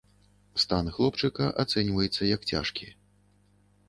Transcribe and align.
Стан 0.61 0.87
хлопчыка 0.95 1.45
ацэньваецца 1.63 2.31
як 2.35 2.47
цяжкі. 2.53 2.87